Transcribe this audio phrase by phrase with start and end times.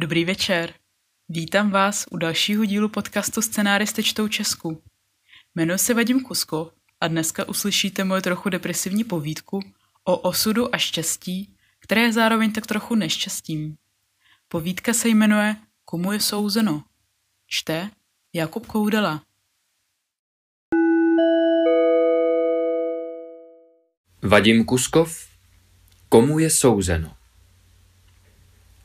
[0.00, 0.74] Dobrý večer.
[1.28, 4.82] Vítám vás u dalšího dílu podcastu Scenáristy čtou Česku.
[5.54, 9.60] Jmenuji se Vadim Kusko a dneska uslyšíte moje trochu depresivní povídku
[10.04, 13.76] o osudu a štěstí, které je zároveň tak trochu neštěstím.
[14.48, 16.84] Povídka se jmenuje Komu je souzeno?
[17.46, 17.90] Čte
[18.32, 19.22] Jakub Koudela.
[24.22, 25.26] Vadim Kuskov
[26.08, 27.17] Komu je souzeno?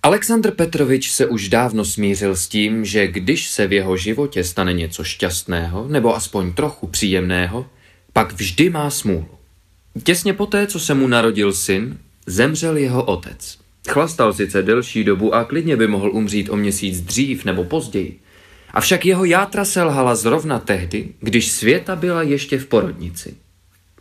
[0.05, 4.73] Aleksandr Petrovič se už dávno smířil s tím, že když se v jeho životě stane
[4.73, 7.65] něco šťastného, nebo aspoň trochu příjemného,
[8.13, 9.27] pak vždy má smůlu.
[10.03, 13.57] Těsně poté, co se mu narodil syn, zemřel jeho otec.
[13.89, 18.19] Chlastal sice delší dobu a klidně by mohl umřít o měsíc dřív nebo později.
[18.71, 23.35] Avšak jeho játra selhala zrovna tehdy, když světa byla ještě v porodnici.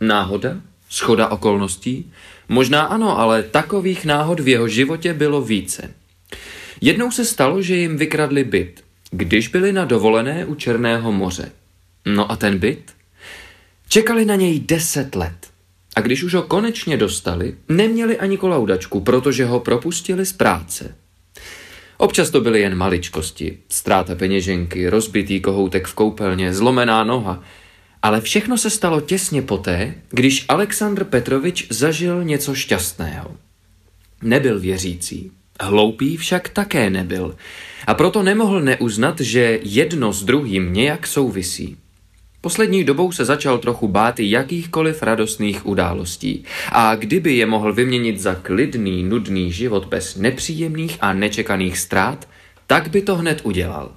[0.01, 0.57] Náhoda?
[0.89, 2.11] Schoda okolností?
[2.49, 5.89] Možná ano, ale takových náhod v jeho životě bylo více.
[6.85, 11.51] Jednou se stalo, že jim vykradli byt, když byli na dovolené u Černého moře.
[12.05, 12.91] No a ten byt?
[13.89, 15.47] Čekali na něj deset let.
[15.95, 20.95] A když už ho konečně dostali, neměli ani kolaudačku, protože ho propustili z práce.
[21.97, 27.43] Občas to byly jen maličkosti, ztráta peněženky, rozbitý kohoutek v koupelně, zlomená noha–
[28.03, 33.37] ale všechno se stalo těsně poté, když Aleksandr Petrovič zažil něco šťastného.
[34.21, 37.35] Nebyl věřící, hloupý však také nebyl
[37.87, 41.77] a proto nemohl neuznat, že jedno s druhým nějak souvisí.
[42.41, 48.35] Poslední dobou se začal trochu bát jakýchkoliv radostných událostí a kdyby je mohl vyměnit za
[48.35, 52.27] klidný, nudný život bez nepříjemných a nečekaných ztrát,
[52.67, 53.91] tak by to hned udělal.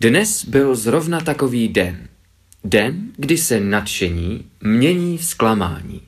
[0.00, 2.08] Dnes byl zrovna takový den–
[2.64, 6.00] Den, kdy se nadšení mění v zklamání.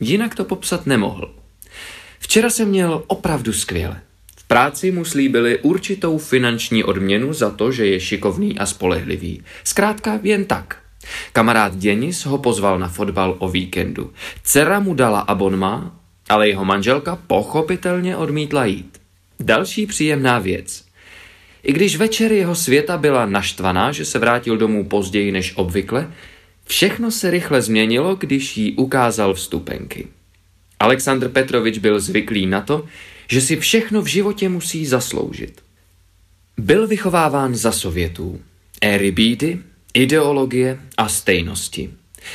[0.00, 1.34] Jinak to popsat nemohl.
[2.18, 4.00] Včera jsem měl opravdu skvěle.
[4.36, 9.42] V práci mu slíbili určitou finanční odměnu za to, že je šikovný a spolehlivý.
[9.64, 10.78] Zkrátka jen tak.
[11.32, 14.12] Kamarád Denis ho pozval na fotbal o víkendu.
[14.42, 19.00] Dcera mu dala abonma, ale jeho manželka pochopitelně odmítla jít.
[19.40, 20.84] Další příjemná věc.
[21.62, 26.12] I když večer jeho světa byla naštvaná, že se vrátil domů později než obvykle,
[26.66, 30.06] všechno se rychle změnilo, když jí ukázal vstupenky.
[30.80, 32.86] Aleksandr Petrovič byl zvyklý na to,
[33.28, 35.62] že si všechno v životě musí zasloužit.
[36.58, 38.40] Byl vychováván za sovětů,
[38.80, 39.58] éry bídy,
[39.94, 41.90] ideologie a stejnosti.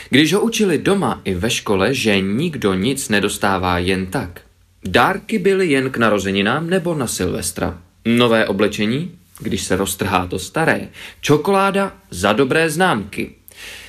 [0.10, 4.42] Když ho učili doma i ve škole, že nikdo nic nedostává jen tak.
[4.86, 7.82] Dárky byly jen k narozeninám nebo na Silvestra.
[8.06, 10.88] Nové oblečení když se roztrhá to staré.
[11.22, 13.36] Čokoláda za dobré známky.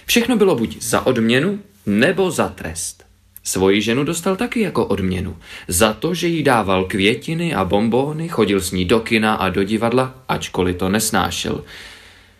[0.06, 3.04] Všechno bylo buď za odměnu, nebo za trest.
[3.42, 5.36] Svoji ženu dostal taky jako odměnu.
[5.68, 9.64] Za to, že jí dával květiny a bombóny, chodil s ní do kina a do
[9.64, 11.64] divadla, ačkoliv to nesnášel.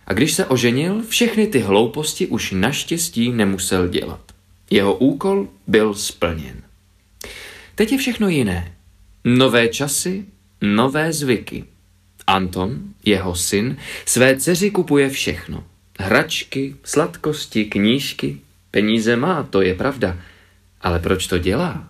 [0.07, 4.21] A když se oženil, všechny ty hlouposti už naštěstí nemusel dělat.
[4.71, 6.63] Jeho úkol byl splněn.
[7.75, 8.75] Teď je všechno jiné.
[9.25, 10.25] Nové časy,
[10.61, 11.65] nové zvyky.
[12.27, 13.77] Anton, jeho syn,
[14.07, 15.65] své dceři kupuje všechno.
[15.99, 18.39] Hračky, sladkosti, knížky,
[18.71, 20.19] peníze má, to je pravda.
[20.83, 21.89] Ale proč to dělá?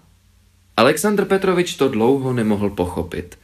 [0.76, 3.38] Aleksandr Petrovič to dlouho nemohl pochopit,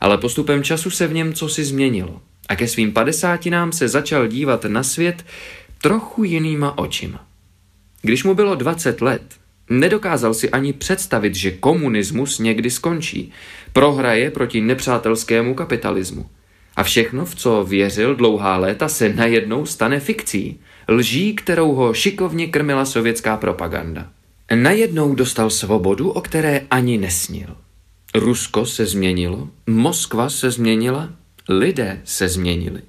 [0.00, 4.64] ale postupem času se v něm cosi změnilo a ke svým padesátinám se začal dívat
[4.64, 5.24] na svět
[5.82, 7.26] trochu jinýma očima.
[8.02, 9.22] Když mu bylo 20 let,
[9.70, 13.32] Nedokázal si ani představit, že komunismus někdy skončí.
[13.72, 16.26] Prohraje proti nepřátelskému kapitalismu.
[16.76, 20.60] A všechno, v co věřil dlouhá léta, se najednou stane fikcí.
[20.88, 24.10] Lží, kterou ho šikovně krmila sovětská propaganda.
[24.54, 27.56] Najednou dostal svobodu, o které ani nesnil.
[28.14, 31.08] Rusko se změnilo, Moskva se změnila,
[31.48, 32.82] lidé se změnili.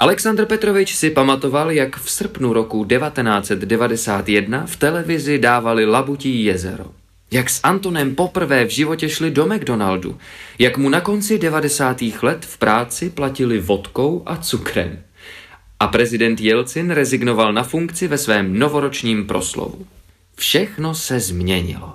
[0.00, 6.86] Aleksandr Petrovič si pamatoval, jak v srpnu roku 1991 v televizi dávali Labutí jezero.
[7.30, 10.18] Jak s Antonem poprvé v životě šli do McDonaldu.
[10.58, 12.02] Jak mu na konci 90.
[12.22, 15.02] let v práci platili vodkou a cukrem.
[15.80, 19.86] A prezident Jelcin rezignoval na funkci ve svém novoročním proslovu.
[20.36, 21.94] Všechno se změnilo.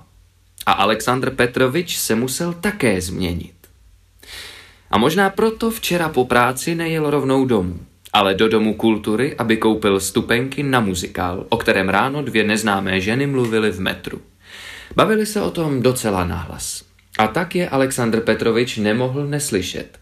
[0.65, 3.55] A Aleksandr Petrovič se musel také změnit.
[4.91, 7.79] A možná proto včera po práci nejel rovnou domů
[8.17, 13.27] ale do domu kultury, aby koupil stupenky na muzikál, o kterém ráno dvě neznámé ženy
[13.27, 14.21] mluvily v metru.
[14.95, 16.83] Bavili se o tom docela nahlas.
[17.17, 19.99] A tak je Aleksandr Petrovič nemohl neslyšet.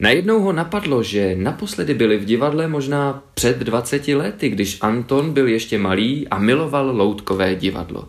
[0.00, 5.48] Najednou ho napadlo, že naposledy byli v divadle možná před 20 lety, když Anton byl
[5.48, 8.08] ještě malý a miloval loutkové divadlo.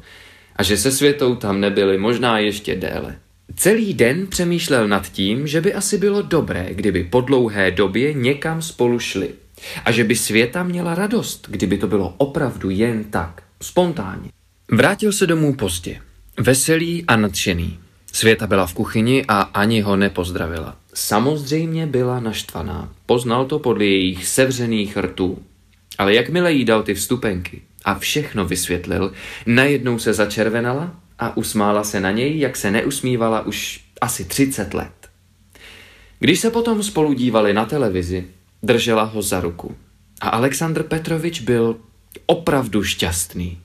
[0.55, 3.15] A že se světou tam nebyli možná ještě déle.
[3.55, 8.61] Celý den přemýšlel nad tím, že by asi bylo dobré, kdyby po dlouhé době někam
[8.61, 9.29] spolu šli.
[9.85, 14.29] A že by světa měla radost, kdyby to bylo opravdu jen tak, spontánně.
[14.71, 15.99] Vrátil se domů pozdě,
[16.39, 17.79] veselý a nadšený.
[18.11, 20.75] Světa byla v kuchyni a ani ho nepozdravila.
[20.93, 22.93] Samozřejmě byla naštvaná.
[23.05, 25.43] Poznal to podle jejich sevřených rtů.
[25.97, 29.13] Ale jakmile jí dal ty vstupenky a všechno vysvětlil,
[29.45, 34.91] najednou se začervenala a usmála se na něj, jak se neusmívala už asi 30 let.
[36.19, 38.27] Když se potom spolu dívali na televizi,
[38.63, 39.75] držela ho za ruku.
[40.21, 41.77] A Aleksandr Petrovič byl
[42.25, 43.57] opravdu šťastný.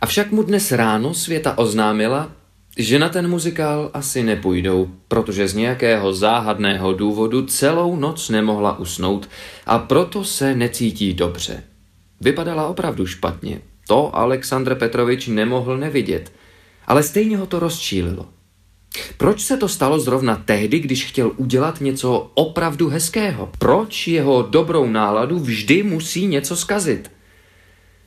[0.00, 2.32] Avšak mu dnes ráno světa oznámila,
[2.80, 9.28] že na ten muzikál asi nepůjdou, protože z nějakého záhadného důvodu celou noc nemohla usnout
[9.66, 11.62] a proto se necítí dobře.
[12.20, 13.60] Vypadala opravdu špatně.
[13.88, 16.32] To Aleksandr Petrovič nemohl nevidět,
[16.86, 18.28] ale stejně ho to rozčílilo.
[19.16, 23.50] Proč se to stalo zrovna tehdy, když chtěl udělat něco opravdu hezkého?
[23.58, 27.10] Proč jeho dobrou náladu vždy musí něco skazit?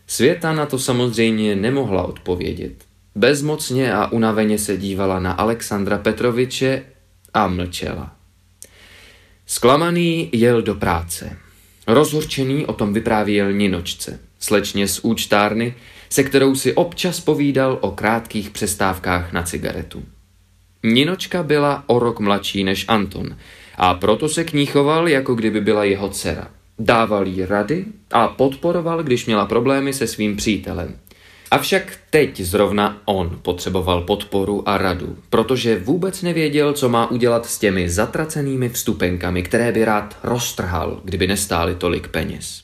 [0.08, 2.93] Světa na to samozřejmě nemohla odpovědět.
[3.15, 6.83] Bezmocně a unaveně se dívala na Alexandra Petroviče
[7.33, 8.15] a mlčela.
[9.45, 11.38] Sklamaný jel do práce.
[11.88, 15.75] Rozhorčený o tom vyprávěl Ninočce, slečně z účtárny,
[16.10, 20.04] se kterou si občas povídal o krátkých přestávkách na cigaretu.
[20.83, 23.38] Ninočka byla o rok mladší než Anton
[23.75, 26.48] a proto se k ní choval, jako kdyby byla jeho dcera.
[26.80, 30.95] Dával jí rady a podporoval, když měla problémy se svým přítelem.
[31.53, 37.59] Avšak teď zrovna on potřeboval podporu a radu, protože vůbec nevěděl, co má udělat s
[37.59, 42.63] těmi zatracenými vstupenkami, které by rád roztrhal, kdyby nestály tolik peněz.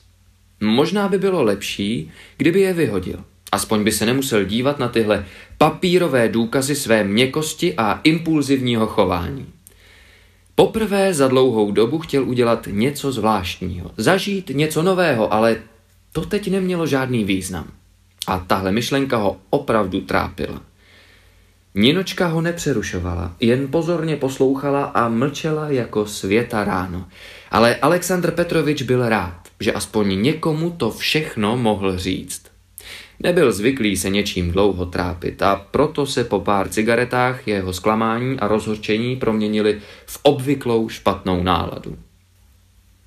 [0.60, 3.24] Možná by bylo lepší, kdyby je vyhodil.
[3.52, 5.24] Aspoň by se nemusel dívat na tyhle
[5.58, 9.46] papírové důkazy své měkosti a impulzivního chování.
[10.54, 15.56] Poprvé za dlouhou dobu chtěl udělat něco zvláštního, zažít něco nového, ale
[16.12, 17.79] to teď nemělo žádný význam.
[18.26, 20.62] A tahle myšlenka ho opravdu trápila.
[21.74, 27.08] Ninočka ho nepřerušovala, jen pozorně poslouchala a mlčela jako světa ráno.
[27.50, 32.42] Ale Aleksandr Petrovič byl rád, že aspoň někomu to všechno mohl říct.
[33.20, 38.48] Nebyl zvyklý se něčím dlouho trápit a proto se po pár cigaretách jeho zklamání a
[38.48, 41.98] rozhorčení proměnili v obvyklou špatnou náladu.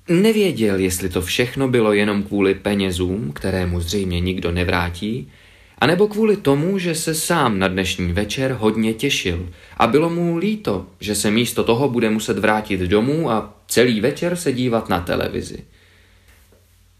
[0.08, 5.32] Nevěděl, jestli to všechno bylo jenom kvůli penězům, které mu zřejmě nikdo nevrátí,
[5.78, 10.86] anebo kvůli tomu, že se sám na dnešní večer hodně těšil a bylo mu líto,
[11.00, 15.64] že se místo toho bude muset vrátit domů a celý večer se dívat na televizi.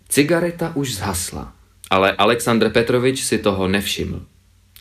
[0.09, 1.53] Cigareta už zhasla
[1.95, 4.23] ale Aleksandr Petrovič si toho nevšiml.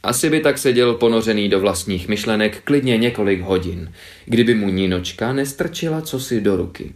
[0.04, 3.94] Asi by tak seděl ponořený do vlastních myšlenek klidně několik hodin,
[4.25, 6.94] kdyby mu Ninočka nestrčila cosi do ruky.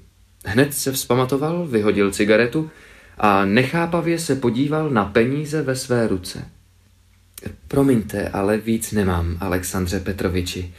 [0.50, 2.70] Hned se vzpamatoval, vyhodil cigaretu
[3.18, 6.46] a nechápavě se podíval na peníze ve své ruce.
[7.68, 10.74] Promiňte, ale víc nemám, Alexandře Petroviči.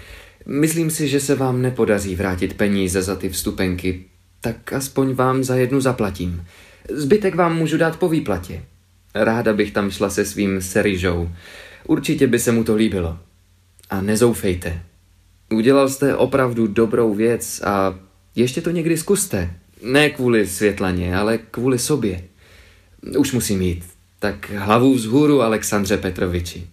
[0.47, 4.05] Myslím si, že se vám nepodaří vrátit peníze za ty vstupenky,
[4.41, 6.45] tak aspoň vám za jednu zaplatím.
[6.91, 8.63] Zbytek vám můžu dát po výplatě.
[9.15, 11.31] Ráda bych tam šla se svým Serižou.
[11.87, 13.19] Určitě by se mu to líbilo.
[13.91, 14.83] A nezoufejte.
[15.53, 17.95] Udělal jste opravdu dobrou věc a
[18.39, 19.51] ještě to někdy zkuste.
[19.83, 22.25] Ne kvůli Světlaně, ale kvůli sobě.
[23.19, 23.85] Už musím jít.
[24.19, 26.67] Tak hlavu vzhůru, Alexandře Petroviči.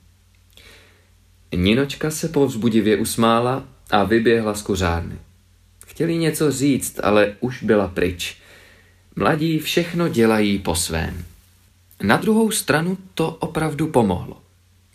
[1.55, 5.15] Ninočka se povzbudivě usmála a vyběhla z kuřárny.
[5.88, 8.38] Chtěli něco říct, ale už byla pryč.
[9.15, 11.25] Mladí všechno dělají po svém.
[12.03, 14.41] Na druhou stranu to opravdu pomohlo.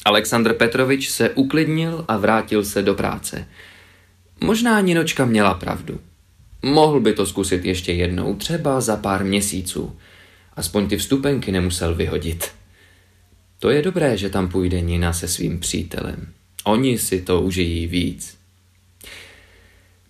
[0.05, 3.49] Aleksandr Petrovič se uklidnil a vrátil se do práce.
[4.41, 6.01] Možná Ninočka měla pravdu.
[6.63, 9.97] Mohl by to zkusit ještě jednou, třeba za pár měsíců.
[10.57, 12.49] Aspoň ty vstupenky nemusel vyhodit.
[13.59, 16.29] To je dobré, že tam půjde Nina se svým přítelem.
[16.65, 18.39] Oni si to užijí víc.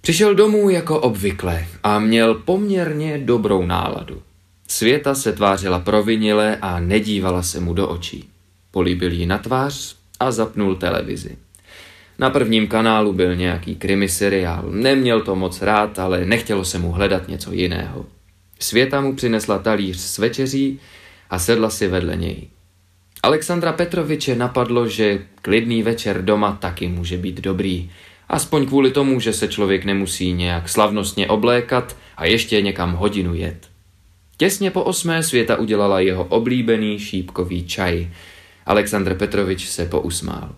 [0.00, 4.22] Přišel domů jako obvykle a měl poměrně dobrou náladu.
[4.68, 8.28] Světa se tvářila provinile a nedívala se mu do očí.
[8.70, 11.36] Políbil jí na tvář a zapnul televizi.
[12.20, 14.64] Na prvním kanálu byl nějaký krimi seriál.
[14.70, 18.06] Neměl to moc rád, ale nechtělo se mu hledat něco jiného.
[18.58, 20.80] Světa mu přinesla talíř s večeří
[21.30, 22.48] a sedla si vedle něj.
[23.22, 27.90] Alexandra Petroviče napadlo, že klidný večer doma taky může být dobrý.
[28.28, 33.68] Aspoň kvůli tomu, že se člověk nemusí nějak slavnostně oblékat a ještě někam hodinu jet.
[34.36, 38.10] Těsně po osmé světa udělala jeho oblíbený šípkový čaj.
[38.66, 40.54] Aleksandr Petrovič se pousmál.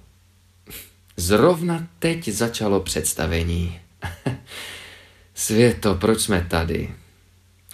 [1.17, 3.81] Zrovna teď začalo představení.
[5.35, 6.91] Světo, proč jsme tady?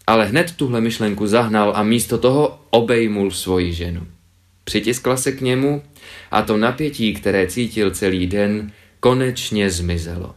[0.06, 4.06] Ale hned tuhle myšlenku zahnal a místo toho obejmul svoji ženu.
[4.64, 5.82] Přitiskla se k němu
[6.30, 10.34] a to napětí, které cítil celý den, konečně zmizelo.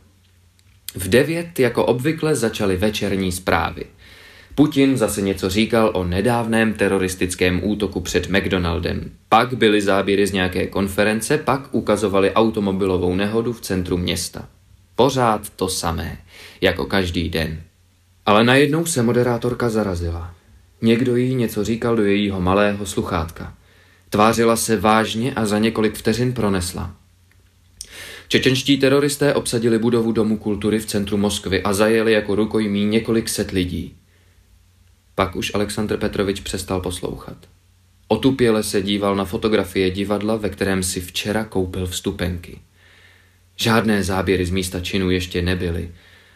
[0.96, 3.86] V devět jako obvykle začaly večerní zprávy.
[4.56, 9.12] Putin zase něco říkal o nedávném teroristickém útoku před McDonaldem.
[9.30, 14.48] Pak byly záběry z nějaké konference, pak ukazovali automobilovou nehodu v centru města.
[14.96, 16.18] Pořád to samé,
[16.62, 17.62] jako každý den.
[18.26, 20.34] Ale najednou se moderátorka zarazila.
[20.82, 23.54] Někdo jí něco říkal do jejího malého sluchátka.
[24.10, 26.96] Tvářila se vážně a za několik vteřin pronesla.
[28.28, 33.52] Čečenští teroristé obsadili budovu Domu kultury v centru Moskvy a zajeli jako rukojmí několik set
[33.52, 33.96] lidí.
[35.22, 37.38] Pak už Aleksandr Petrovič přestal poslouchat.
[38.08, 42.60] Otupěle se díval na fotografie divadla, ve kterém si včera koupil vstupenky.
[43.56, 45.92] Žádné záběry z místa činu ještě nebyly,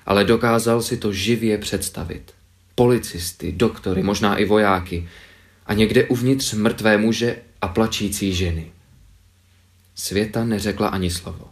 [0.06, 2.34] ale dokázal si to živě představit.
[2.76, 5.10] Policisty, doktory, možná i vojáky
[5.66, 8.72] a někde uvnitř mrtvé muže a plačící ženy.
[9.96, 11.48] Světa neřekla ani slovo.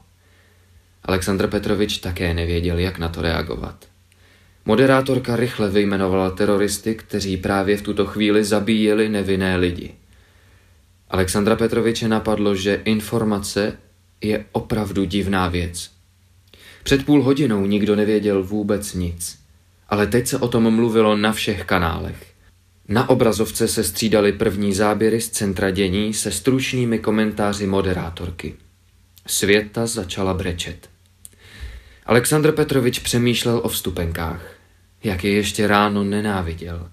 [1.03, 3.92] Aleksandr Petrovič také nevěděl, jak na to reagovat.
[4.65, 9.93] Moderátorka rychle vyjmenovala teroristy, kteří právě v tuto chvíli zabíjeli nevinné lidi.
[11.09, 13.77] Alexandra Petroviče napadlo, že informace
[14.21, 15.91] je opravdu divná věc.
[16.83, 19.39] Před půl hodinou nikdo nevěděl vůbec nic,
[19.89, 22.33] ale teď se o tom mluvilo na všech kanálech.
[22.87, 28.55] Na obrazovce se střídaly první záběry z centra dění se stručnými komentáři moderátorky.
[29.27, 30.92] Světa začala brečet.
[32.05, 34.41] Aleksandr Petrovič přemýšlel o vstupenkách.
[35.03, 36.89] Jak je ještě ráno nenáviděl.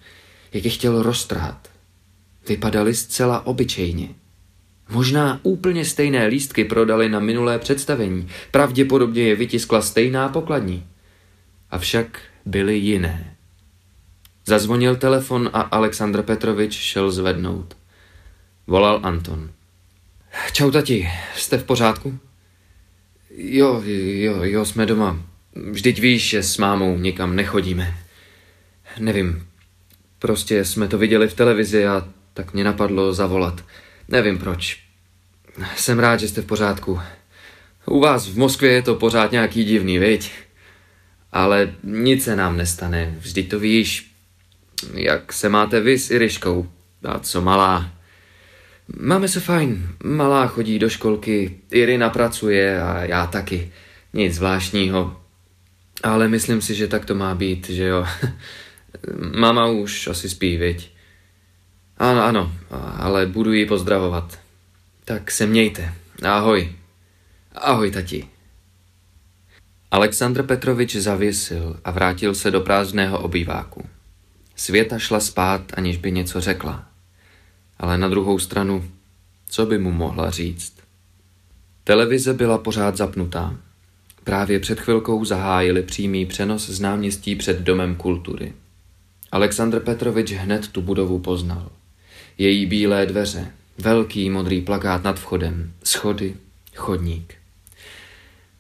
[0.52, 1.68] Jak je chtěl roztrhat.
[2.48, 4.08] Vypadali zcela obyčejně.
[4.90, 8.28] Možná úplně stejné lístky prodali na minulé představení.
[8.50, 10.86] Pravděpodobně je vytiskla stejná pokladní.
[11.70, 13.36] Avšak byly jiné.
[14.46, 17.76] Zazvonil telefon a Aleksandr Petrovič šel zvednout.
[18.66, 19.50] Volal Anton.
[20.52, 22.18] Čau tati, jste v pořádku?
[23.36, 25.22] Jo, jo, jo, jsme doma.
[25.70, 27.98] Vždyť víš, že s mámou nikam nechodíme.
[28.98, 29.46] Nevím,
[30.18, 33.64] prostě jsme to viděli v televizi a tak mě napadlo zavolat.
[34.08, 34.80] Nevím proč.
[35.76, 37.00] Jsem rád, že jste v pořádku.
[37.86, 40.32] U vás v Moskvě je to pořád nějaký divný, viď?
[41.32, 44.12] Ale nic se nám nestane, vždyť to víš.
[44.94, 46.70] Jak se máte vy s Iriškou?
[47.04, 47.92] A co malá?
[48.98, 49.88] Máme se fajn.
[50.04, 53.72] Malá chodí do školky, Irina pracuje a já taky.
[54.12, 55.20] Nic zvláštního.
[56.02, 58.06] Ale myslím si, že tak to má být, že jo.
[59.38, 60.90] Mama už asi spí, viď?
[61.98, 62.52] Ano, ano,
[62.96, 64.38] ale budu ji pozdravovat.
[65.04, 65.94] Tak se mějte.
[66.22, 66.72] Ahoj.
[67.54, 68.28] Ahoj, tati.
[69.90, 73.88] Aleksandr Petrovič zavěsil a vrátil se do prázdného obýváku.
[74.56, 76.89] Světa šla spát, aniž by něco řekla.
[77.80, 78.90] Ale na druhou stranu,
[79.48, 80.72] co by mu mohla říct?
[81.84, 83.56] Televize byla pořád zapnutá.
[84.24, 88.52] Právě před chvilkou zahájili přímý přenos z náměstí před Domem kultury.
[89.32, 91.70] Aleksandr Petrovič hned tu budovu poznal.
[92.38, 96.36] Její bílé dveře, velký modrý plakát nad vchodem, schody,
[96.76, 97.34] chodník.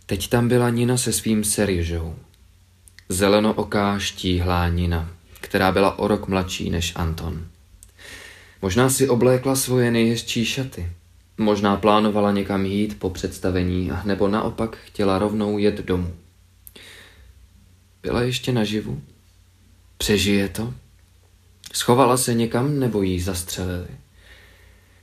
[0.06, 2.16] Teď tam byla Nina se svým Seriožou.
[3.08, 5.10] Zelenooká štíhlá Nina,
[5.40, 7.46] která byla o rok mladší než Anton.
[8.62, 10.92] Možná si oblékla svoje nejhezčí šaty.
[11.38, 16.14] Možná plánovala někam jít po představení, nebo naopak chtěla rovnou jet domů.
[18.02, 19.02] Byla ještě naživu?
[19.98, 20.74] Přežije to?
[21.72, 23.88] Schovala se někam nebo jí zastřelili?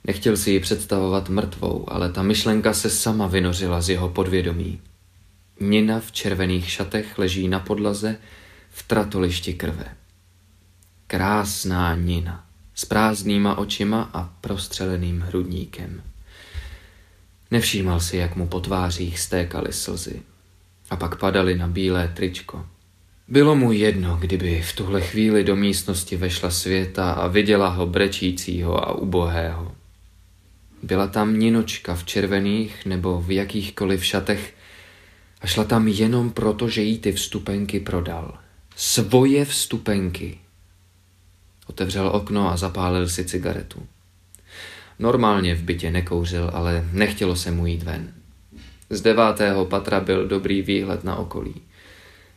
[0.04, 4.82] Nechtěl si ji představovat mrtvou, ale ta myšlenka se sama vynořila z jeho podvědomí.
[5.60, 8.18] Nina v červených šatech leží na podlaze
[8.70, 9.86] v tratolišti krve.
[11.08, 12.47] Krásná Nina
[12.78, 16.04] s prázdnýma očima a prostřeleným hrudníkem.
[17.52, 20.22] Nevšímal si, jak mu po tvářích stékaly slzy
[20.90, 22.66] a pak padaly na bílé tričko.
[23.28, 28.88] Bylo mu jedno, kdyby v tuhle chvíli do místnosti vešla světa a viděla ho brečícího
[28.88, 29.76] a ubohého.
[30.84, 34.54] Byla tam ninočka v červených nebo v jakýchkoliv šatech
[35.42, 38.38] a šla tam jenom proto, že jí ty vstupenky prodal.
[38.76, 40.40] Svoje vstupenky.
[41.68, 43.88] Otevřel okno a zapálil si cigaretu.
[45.00, 48.14] Normálně v bytě nekouřil, ale nechtělo se mu jít ven.
[48.90, 51.56] Z devátého patra byl dobrý výhled na okolí.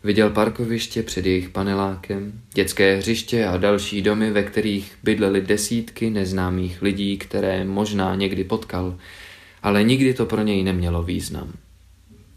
[0.04, 6.82] Viděl parkoviště před jejich panelákem, dětské hřiště a další domy, ve kterých bydleli desítky neznámých
[6.82, 8.98] lidí, které možná někdy potkal,
[9.62, 11.52] ale nikdy to pro něj nemělo význam.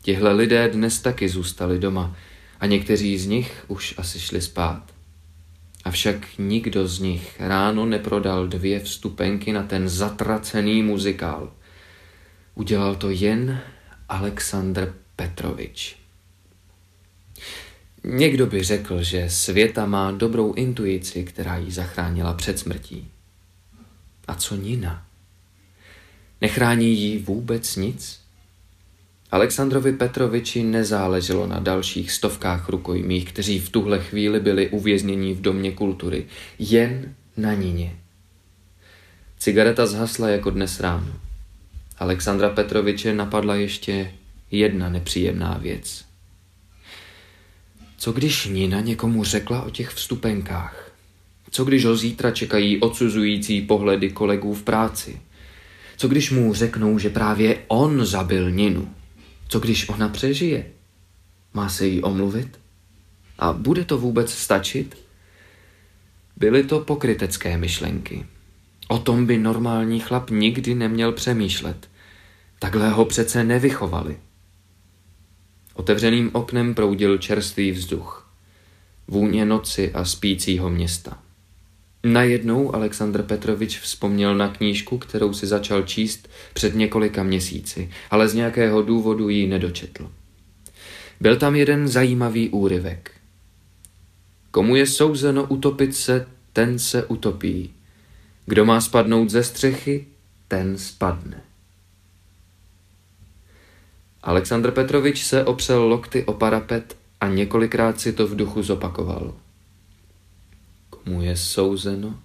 [0.02, 2.16] Tihle lidé dnes taky zůstali doma
[2.60, 4.93] a někteří z nich už asi šli spát.
[5.84, 11.54] Avšak nikdo z nich ráno neprodal dvě vstupenky na ten zatracený muzikál.
[12.56, 13.62] Udělal to jen
[14.10, 15.96] Aleksandr Petrovič.
[18.04, 23.10] Někdo by řekl, že Světa má dobrou intuici, která ji zachránila před smrtí.
[24.28, 25.06] A co Nina?
[26.42, 28.23] Nechrání jí vůbec nic?
[29.34, 35.72] Alexandrovi Petroviči nezáleželo na dalších stovkách rukojmích, kteří v tuhle chvíli byli uvězněni v domě
[35.72, 36.26] kultury.
[36.60, 37.96] Jen na Nině.
[39.40, 41.14] Cigareta zhasla jako dnes ráno.
[42.00, 44.12] Alexandra Petroviče napadla ještě
[44.52, 46.06] jedna nepříjemná věc.
[47.98, 50.92] Co když Nina někomu řekla o těch vstupenkách?
[51.52, 55.22] Co když ho zítra čekají odsuzující pohledy kolegů v práci?
[55.98, 58.94] Co když mu řeknou, že právě on zabil Ninu?
[59.48, 60.66] Co když ona přežije?
[61.54, 62.60] Má se jí omluvit?
[63.40, 64.98] A bude to vůbec stačit?
[66.36, 68.26] Byly to pokrytecké myšlenky.
[68.88, 71.90] O tom by normální chlap nikdy neměl přemýšlet.
[72.60, 74.18] Takhle ho přece nevychovali.
[75.74, 78.32] Otevřeným oknem proudil čerstvý vzduch.
[79.08, 81.23] Vůně noci a spícího města.
[82.06, 88.34] Najednou Aleksandr Petrovič vzpomněl na knížku, kterou si začal číst před několika měsíci, ale z
[88.34, 90.12] nějakého důvodu ji nedočetl.
[91.22, 93.12] Byl tam jeden zajímavý úryvek.
[94.52, 97.74] Komu je souzeno utopit se, ten se utopí.
[98.46, 100.06] Kdo má spadnout ze střechy,
[100.48, 101.42] ten spadne.
[104.24, 109.34] Aleksandr Petrovič se opřel lokty o parapet a několikrát si to v duchu zopakoval
[111.06, 112.20] mu je souzeno?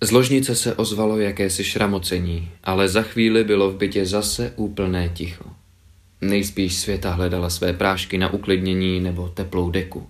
[0.00, 5.44] Z ložnice se ozvalo jakési šramocení, ale za chvíli bylo v bytě zase úplné ticho.
[6.20, 10.08] Nejspíš světa hledala své prášky na uklidnění nebo teplou deku.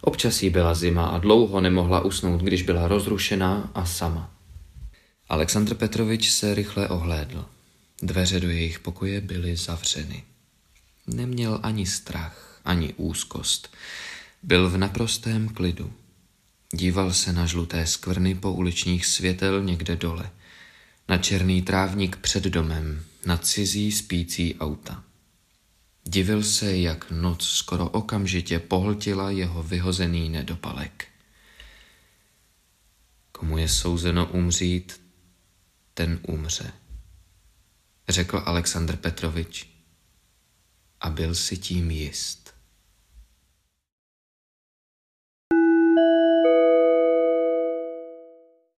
[0.00, 4.30] Občas jí byla zima a dlouho nemohla usnout, když byla rozrušená a sama.
[5.28, 7.44] Aleksandr Petrovič se rychle ohlédl.
[8.02, 10.22] Dveře do jejich pokoje byly zavřeny.
[11.06, 13.76] Neměl ani strach, ani úzkost.
[14.46, 15.92] Byl v naprostém klidu.
[16.74, 20.30] Díval se na žluté skvrny po uličních světel někde dole,
[21.08, 25.04] na černý trávník před domem, na cizí spící auta.
[26.04, 31.08] Divil se, jak noc skoro okamžitě pohltila jeho vyhozený nedopalek.
[33.32, 35.00] Komu je souzeno umřít,
[35.94, 36.72] ten umře,
[38.08, 39.68] řekl Aleksandr Petrovič
[41.00, 42.43] a byl si tím jist.